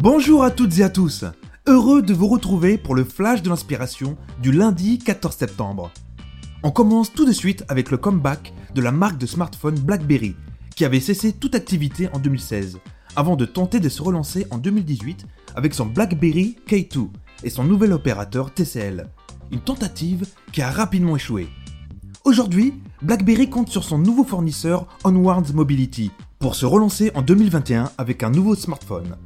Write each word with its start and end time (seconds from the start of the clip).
Bonjour 0.00 0.44
à 0.44 0.52
toutes 0.52 0.78
et 0.78 0.84
à 0.84 0.90
tous 0.90 1.24
Heureux 1.66 2.02
de 2.02 2.14
vous 2.14 2.28
retrouver 2.28 2.78
pour 2.78 2.94
le 2.94 3.02
flash 3.02 3.42
de 3.42 3.48
l'inspiration 3.48 4.16
du 4.40 4.52
lundi 4.52 5.00
14 5.00 5.34
septembre. 5.34 5.90
On 6.62 6.70
commence 6.70 7.12
tout 7.12 7.24
de 7.24 7.32
suite 7.32 7.64
avec 7.66 7.90
le 7.90 7.96
comeback 7.96 8.54
de 8.76 8.80
la 8.80 8.92
marque 8.92 9.18
de 9.18 9.26
smartphone 9.26 9.74
BlackBerry, 9.74 10.36
qui 10.76 10.84
avait 10.84 11.00
cessé 11.00 11.32
toute 11.32 11.56
activité 11.56 12.08
en 12.12 12.20
2016, 12.20 12.78
avant 13.16 13.34
de 13.34 13.44
tenter 13.44 13.80
de 13.80 13.88
se 13.88 14.00
relancer 14.00 14.46
en 14.52 14.58
2018 14.58 15.26
avec 15.56 15.74
son 15.74 15.86
BlackBerry 15.86 16.58
K2 16.68 17.08
et 17.42 17.50
son 17.50 17.64
nouvel 17.64 17.92
opérateur 17.92 18.54
TCL. 18.54 19.08
Une 19.50 19.62
tentative 19.62 20.28
qui 20.52 20.62
a 20.62 20.70
rapidement 20.70 21.16
échoué. 21.16 21.48
Aujourd'hui, 22.24 22.74
BlackBerry 23.02 23.50
compte 23.50 23.68
sur 23.68 23.82
son 23.82 23.98
nouveau 23.98 24.22
fournisseur 24.22 24.86
Onwards 25.02 25.52
Mobility 25.52 26.12
pour 26.38 26.54
se 26.54 26.66
relancer 26.66 27.10
en 27.16 27.22
2021 27.22 27.90
avec 27.98 28.22
un 28.22 28.30
nouveau 28.30 28.54
smartphone. 28.54 29.16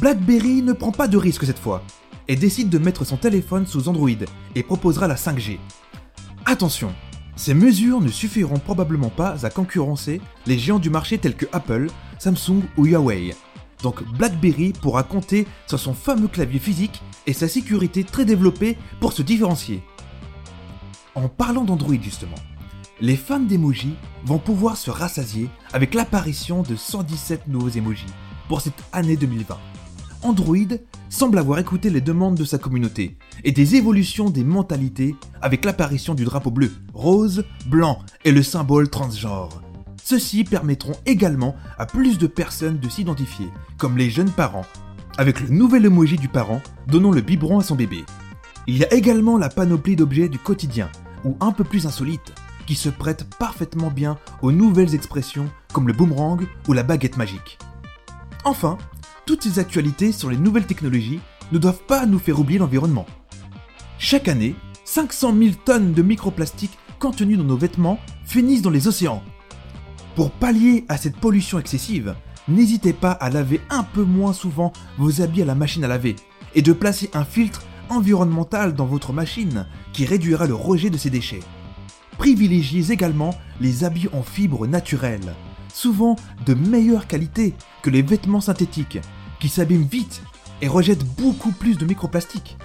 BlackBerry 0.00 0.62
ne 0.62 0.72
prend 0.72 0.92
pas 0.92 1.08
de 1.08 1.18
risque 1.18 1.44
cette 1.44 1.58
fois 1.58 1.82
et 2.26 2.34
décide 2.34 2.70
de 2.70 2.78
mettre 2.78 3.04
son 3.04 3.18
téléphone 3.18 3.66
sous 3.66 3.86
Android 3.86 4.08
et 4.54 4.62
proposera 4.62 5.06
la 5.06 5.14
5G. 5.14 5.58
Attention, 6.46 6.94
ces 7.36 7.52
mesures 7.52 8.00
ne 8.00 8.08
suffiront 8.08 8.58
probablement 8.58 9.10
pas 9.10 9.44
à 9.44 9.50
concurrencer 9.50 10.22
les 10.46 10.58
géants 10.58 10.78
du 10.78 10.88
marché 10.88 11.18
tels 11.18 11.36
que 11.36 11.44
Apple, 11.52 11.88
Samsung 12.18 12.62
ou 12.78 12.86
Huawei. 12.86 13.34
Donc 13.82 14.02
BlackBerry 14.16 14.72
pourra 14.72 15.02
compter 15.02 15.46
sur 15.66 15.78
son 15.78 15.92
fameux 15.92 16.28
clavier 16.28 16.60
physique 16.60 17.02
et 17.26 17.34
sa 17.34 17.46
sécurité 17.46 18.02
très 18.02 18.24
développée 18.24 18.78
pour 19.00 19.12
se 19.12 19.20
différencier. 19.20 19.82
En 21.14 21.28
parlant 21.28 21.64
d'Android 21.64 22.00
justement, 22.00 22.40
les 23.02 23.16
fans 23.16 23.38
d'emoji 23.38 23.96
vont 24.24 24.38
pouvoir 24.38 24.78
se 24.78 24.90
rassasier 24.90 25.50
avec 25.74 25.92
l'apparition 25.92 26.62
de 26.62 26.74
117 26.74 27.48
nouveaux 27.48 27.68
emojis 27.68 28.06
pour 28.48 28.62
cette 28.62 28.82
année 28.92 29.18
2020. 29.18 29.58
Android 30.22 30.76
semble 31.08 31.38
avoir 31.38 31.58
écouté 31.58 31.90
les 31.90 32.00
demandes 32.00 32.36
de 32.36 32.44
sa 32.44 32.58
communauté 32.58 33.16
et 33.42 33.52
des 33.52 33.76
évolutions 33.76 34.30
des 34.30 34.44
mentalités 34.44 35.14
avec 35.40 35.64
l'apparition 35.64 36.14
du 36.14 36.24
drapeau 36.24 36.50
bleu, 36.50 36.70
rose, 36.92 37.44
blanc 37.66 38.00
et 38.24 38.32
le 38.32 38.42
symbole 38.42 38.90
transgenre. 38.90 39.62
Ceux-ci 40.04 40.44
permettront 40.44 40.94
également 41.06 41.54
à 41.78 41.86
plus 41.86 42.18
de 42.18 42.26
personnes 42.26 42.78
de 42.78 42.88
s'identifier, 42.88 43.48
comme 43.78 43.96
les 43.96 44.10
jeunes 44.10 44.30
parents, 44.30 44.66
avec 45.16 45.40
le 45.40 45.48
nouvel 45.48 45.86
emoji 45.86 46.16
du 46.16 46.28
parent 46.28 46.60
donnant 46.86 47.12
le 47.12 47.20
biberon 47.20 47.60
à 47.60 47.62
son 47.62 47.76
bébé. 47.76 48.04
Il 48.66 48.76
y 48.76 48.84
a 48.84 48.92
également 48.92 49.38
la 49.38 49.48
panoplie 49.48 49.96
d'objets 49.96 50.28
du 50.28 50.38
quotidien, 50.38 50.90
ou 51.24 51.36
un 51.40 51.52
peu 51.52 51.64
plus 51.64 51.86
insolites, 51.86 52.32
qui 52.66 52.74
se 52.74 52.88
prêtent 52.88 53.26
parfaitement 53.38 53.90
bien 53.90 54.18
aux 54.42 54.52
nouvelles 54.52 54.94
expressions 54.94 55.48
comme 55.72 55.88
le 55.88 55.92
boomerang 55.92 56.46
ou 56.68 56.72
la 56.72 56.82
baguette 56.82 57.16
magique. 57.16 57.58
Enfin, 58.44 58.78
toutes 59.30 59.44
ces 59.44 59.60
actualités 59.60 60.10
sur 60.10 60.28
les 60.28 60.36
nouvelles 60.36 60.66
technologies 60.66 61.20
ne 61.52 61.58
doivent 61.58 61.84
pas 61.86 62.04
nous 62.04 62.18
faire 62.18 62.40
oublier 62.40 62.58
l'environnement. 62.58 63.06
Chaque 63.96 64.26
année, 64.26 64.56
500 64.84 65.36
000 65.38 65.50
tonnes 65.64 65.92
de 65.92 66.02
microplastiques 66.02 66.76
contenus 66.98 67.38
dans 67.38 67.44
nos 67.44 67.56
vêtements 67.56 68.00
finissent 68.24 68.62
dans 68.62 68.70
les 68.70 68.88
océans. 68.88 69.22
Pour 70.16 70.32
pallier 70.32 70.84
à 70.88 70.96
cette 70.96 71.16
pollution 71.16 71.60
excessive, 71.60 72.16
n'hésitez 72.48 72.92
pas 72.92 73.12
à 73.12 73.30
laver 73.30 73.60
un 73.70 73.84
peu 73.84 74.02
moins 74.02 74.32
souvent 74.32 74.72
vos 74.98 75.22
habits 75.22 75.42
à 75.42 75.44
la 75.44 75.54
machine 75.54 75.84
à 75.84 75.88
laver 75.88 76.16
et 76.56 76.62
de 76.62 76.72
placer 76.72 77.08
un 77.14 77.24
filtre 77.24 77.62
environnemental 77.88 78.74
dans 78.74 78.86
votre 78.86 79.12
machine 79.12 79.64
qui 79.92 80.06
réduira 80.06 80.48
le 80.48 80.56
rejet 80.56 80.90
de 80.90 80.98
ces 80.98 81.10
déchets. 81.10 81.44
Privilégiez 82.18 82.90
également 82.90 83.36
les 83.60 83.84
habits 83.84 84.08
en 84.12 84.24
fibres 84.24 84.66
naturelles 84.66 85.36
souvent 85.70 86.16
de 86.46 86.54
meilleure 86.54 87.06
qualité 87.06 87.54
que 87.82 87.90
les 87.90 88.02
vêtements 88.02 88.40
synthétiques, 88.40 88.98
qui 89.40 89.48
s'abîment 89.48 89.88
vite 89.90 90.22
et 90.62 90.68
rejettent 90.68 91.04
beaucoup 91.16 91.52
plus 91.52 91.76
de 91.76 91.86
microplastiques. 91.86 92.56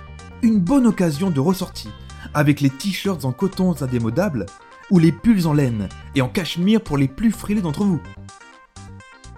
Une 0.42 0.60
bonne 0.60 0.86
occasion 0.86 1.32
de 1.32 1.40
ressortie 1.40 1.90
avec 2.34 2.62
les 2.62 2.70
t-shirts 2.70 3.26
en 3.26 3.32
coton 3.32 3.74
indémodables 3.82 4.46
ou 4.92 5.00
les 5.00 5.12
pulls 5.12 5.48
en 5.48 5.54
laine 5.54 5.90
et 6.14 6.22
en 6.22 6.30
cachemire 6.30 6.82
pour 6.82 6.98
les 6.98 7.08
plus 7.08 7.32
frileux 7.32 7.62
d'entre 7.62 7.86
vous. 7.86 8.02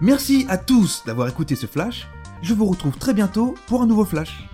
Merci 0.00 0.46
à 0.48 0.58
tous 0.58 1.02
d'avoir 1.06 1.28
écouté 1.28 1.54
ce 1.56 1.66
flash. 1.66 2.08
Je 2.42 2.54
vous 2.54 2.66
retrouve 2.66 2.96
très 2.98 3.14
bientôt 3.14 3.54
pour 3.66 3.82
un 3.82 3.86
nouveau 3.86 4.04
flash. 4.04 4.48